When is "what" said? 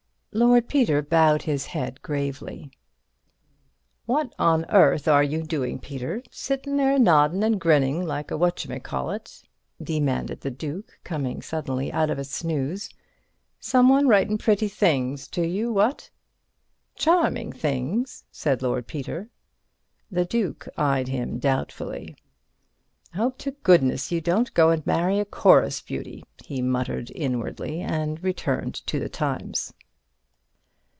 4.05-4.33, 8.37-8.63, 15.73-16.09